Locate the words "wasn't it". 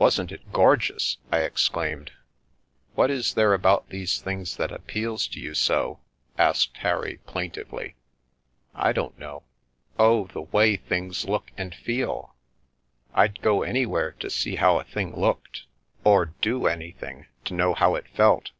0.00-0.52